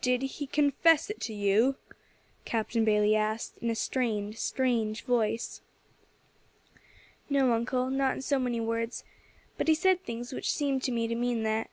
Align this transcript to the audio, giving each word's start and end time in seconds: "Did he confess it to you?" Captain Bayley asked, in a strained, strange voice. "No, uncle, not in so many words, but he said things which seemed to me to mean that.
"Did 0.00 0.22
he 0.22 0.48
confess 0.48 1.10
it 1.10 1.20
to 1.20 1.32
you?" 1.32 1.76
Captain 2.44 2.84
Bayley 2.84 3.14
asked, 3.14 3.56
in 3.58 3.70
a 3.70 3.76
strained, 3.76 4.36
strange 4.36 5.04
voice. 5.04 5.60
"No, 7.28 7.52
uncle, 7.52 7.88
not 7.88 8.16
in 8.16 8.22
so 8.22 8.40
many 8.40 8.60
words, 8.60 9.04
but 9.56 9.68
he 9.68 9.76
said 9.76 10.02
things 10.02 10.32
which 10.32 10.52
seemed 10.52 10.82
to 10.82 10.90
me 10.90 11.06
to 11.06 11.14
mean 11.14 11.44
that. 11.44 11.68